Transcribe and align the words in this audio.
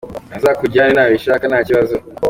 Azakujyane 0.37 0.91
nabishaka 0.93 1.43
ntakibazo. 1.47 1.95